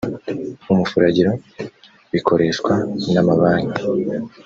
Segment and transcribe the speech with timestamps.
[0.71, 1.31] umufuragiro
[2.13, 2.73] bikoreshwa
[3.13, 3.81] n’amabanki